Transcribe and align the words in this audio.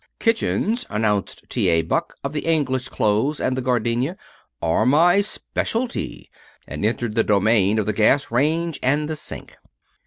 "Kitchens," 0.19 0.83
announced 0.89 1.43
T. 1.47 1.69
A. 1.69 1.83
Buck 1.83 2.15
of 2.23 2.33
the 2.33 2.43
English 2.47 2.89
clothes 2.89 3.39
and 3.39 3.55
the 3.55 3.61
gardenia, 3.61 4.17
"are 4.59 4.83
my 4.83 5.21
specialty," 5.21 6.31
and 6.67 6.83
entered 6.83 7.13
the 7.13 7.23
domain 7.23 7.77
of 7.77 7.85
the 7.85 7.93
gas 7.93 8.31
range 8.31 8.79
and 8.81 9.07
the 9.07 9.15
sink. 9.15 9.57